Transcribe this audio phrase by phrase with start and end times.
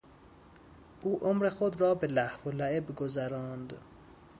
[1.03, 3.73] او عمر خود را به لهوولعب گذراند.